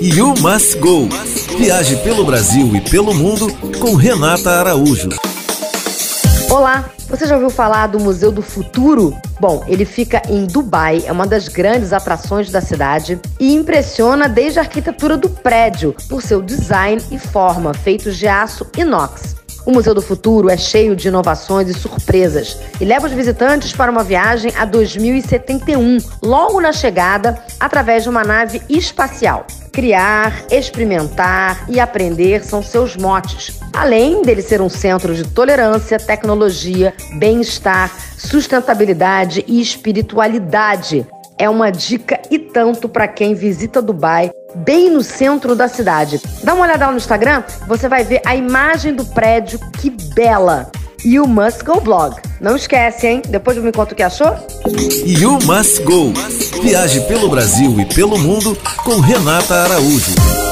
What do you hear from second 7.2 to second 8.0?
já ouviu falar do